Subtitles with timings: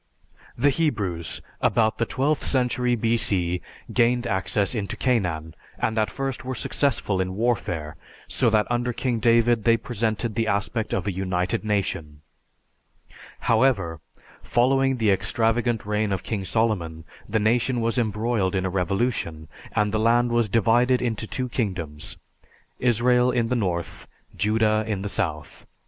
[0.57, 3.61] The Hebrews, about the twelfth century B.C.,
[3.93, 9.19] gained access into Canaan, and at first were successful in warfare, so that under King
[9.19, 12.21] David they presented the aspect of a united nation.
[13.41, 14.01] However,
[14.41, 19.91] following the extravagant reign of King Solomon, the nation was embroiled in a revolution, and
[19.91, 22.17] the land was divided into two kingdoms
[22.79, 25.67] Israel in the north, Judah in the south.